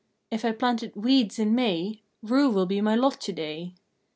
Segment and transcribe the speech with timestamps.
[0.31, 3.75] If I planted weeds in May, Rue will be my lot to day.